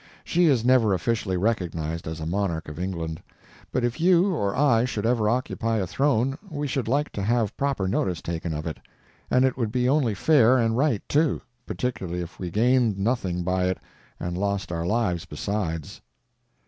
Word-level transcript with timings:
She 0.23 0.45
is 0.45 0.65
never 0.65 0.95
officially 0.95 1.37
recognized 1.37 2.07
as 2.07 2.19
a 2.19 2.25
monarch 2.25 2.67
of 2.67 2.79
England, 2.79 3.21
but 3.71 3.83
if 3.83 4.01
you 4.01 4.33
or 4.33 4.55
I 4.57 4.83
should 4.83 5.05
ever 5.05 5.29
occupy 5.29 5.77
a 5.77 5.85
throne 5.85 6.39
we 6.49 6.65
should 6.65 6.87
like 6.87 7.11
to 7.11 7.21
have 7.21 7.55
proper 7.55 7.87
notice 7.87 8.19
taken 8.19 8.51
of 8.51 8.65
it; 8.65 8.79
and 9.29 9.45
it 9.45 9.57
would 9.57 9.71
be 9.71 9.87
only 9.87 10.15
fair 10.15 10.57
and 10.57 10.75
right, 10.75 11.07
too, 11.07 11.39
particularly 11.67 12.21
if 12.21 12.39
we 12.39 12.49
gained 12.49 12.97
nothing 12.97 13.43
by 13.43 13.65
it 13.69 13.77
and 14.19 14.35
lost 14.35 14.71
our 14.71 14.87
lives 14.87 15.25
besides. 15.25 16.01